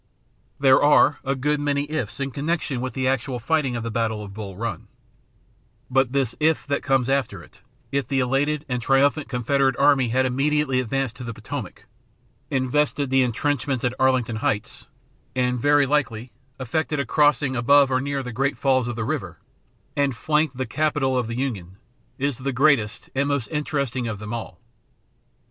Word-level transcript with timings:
There 0.59 0.81
are 0.81 1.19
a 1.23 1.35
good 1.35 1.59
many 1.59 1.87
"ifs" 1.91 2.19
in 2.19 2.31
connection 2.31 2.81
with 2.81 2.93
the 2.95 3.07
actual 3.07 3.37
fighting 3.37 3.75
of 3.75 3.83
the 3.83 3.91
battle 3.91 4.23
of 4.23 4.33
Bull 4.33 4.57
Run, 4.57 4.87
but 5.91 6.11
this 6.11 6.33
"if" 6.39 6.65
that 6.65 6.81
comes 6.81 7.07
after 7.07 7.43
it 7.43 7.61
if 7.91 8.07
the 8.07 8.19
elated 8.19 8.65
and 8.67 8.81
triumphant 8.81 9.29
Confederate 9.29 9.77
army 9.77 10.07
had 10.07 10.25
immediately 10.25 10.79
advanced 10.79 11.17
to 11.17 11.23
the 11.23 11.35
Potomac, 11.35 11.85
invested 12.49 13.11
the 13.11 13.21
intrenchments 13.21 13.83
at 13.83 13.93
Arlington 13.99 14.37
Heights 14.37 14.87
and, 15.35 15.59
very 15.59 15.85
likely, 15.85 16.31
effected 16.59 16.99
a 16.99 17.05
crossing 17.05 17.55
above 17.55 17.91
or 17.91 18.01
near 18.01 18.23
the 18.23 18.33
Great 18.33 18.57
Falls 18.57 18.87
of 18.87 18.95
the 18.95 19.05
river, 19.05 19.37
and 19.95 20.17
flanked 20.17 20.57
the 20.57 20.65
capital 20.65 21.15
of 21.15 21.27
the 21.27 21.37
Union 21.37 21.77
is 22.17 22.39
the 22.39 22.51
greatest 22.51 23.11
and 23.13 23.27
most 23.27 23.49
interesting 23.49 24.07
of 24.07 24.17
them 24.17 24.33
all. 24.33 24.59